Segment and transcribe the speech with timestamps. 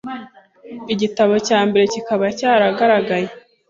[0.93, 3.27] igitabo cya mbere kikaba cyaragaragaye